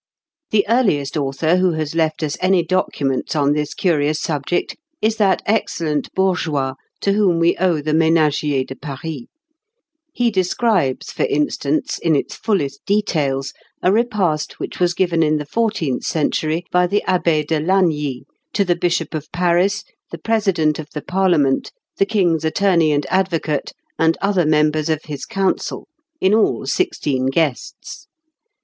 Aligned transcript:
The 0.49 0.65
earliest 0.67 1.15
author 1.15 1.57
who 1.57 1.73
has 1.73 1.93
left 1.93 2.23
us 2.23 2.35
any 2.41 2.63
documents 2.63 3.35
on 3.35 3.53
this 3.53 3.75
curious 3.75 4.19
subject 4.19 4.75
is 4.99 5.17
that 5.17 5.43
excellent 5.45 6.11
bourgeois 6.15 6.73
to 7.01 7.13
whom 7.13 7.37
we 7.37 7.55
owe 7.57 7.81
the 7.81 7.91
"Ménagier 7.91 8.65
de 8.65 8.75
Paris." 8.75 9.25
He 10.11 10.31
describes, 10.31 11.11
for 11.11 11.25
instance, 11.27 11.99
in 11.99 12.15
its 12.15 12.33
fullest 12.33 12.83
details, 12.87 13.53
a 13.83 13.91
repast 13.91 14.53
which 14.59 14.79
was 14.79 14.95
given 14.95 15.21
in 15.21 15.37
the 15.37 15.45
fourteenth 15.45 16.03
century 16.03 16.65
by 16.71 16.87
the 16.87 17.03
Abbé 17.07 17.45
de 17.45 17.59
Lagny, 17.59 18.23
to 18.53 18.65
the 18.65 18.75
Bishop 18.75 19.13
of 19.13 19.31
Paris, 19.31 19.83
the 20.09 20.17
President 20.17 20.79
of 20.79 20.89
the 20.95 21.03
Parliament, 21.03 21.71
the 21.97 22.07
King's 22.07 22.43
attorney 22.43 22.91
and 22.91 23.05
advocate, 23.11 23.71
and 23.99 24.17
other 24.19 24.47
members 24.47 24.89
of 24.89 25.03
his 25.03 25.27
council, 25.27 25.87
in 26.19 26.33
all 26.33 26.65
sixteen 26.65 27.27
guests. 27.27 28.07